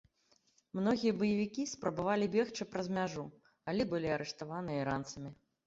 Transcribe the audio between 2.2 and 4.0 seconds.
бегчы праз мяжу, але